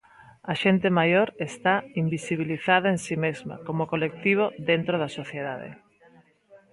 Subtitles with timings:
[0.51, 5.69] A xente maior está invisibilizada en si mesma como colectivo dentro da sociedade.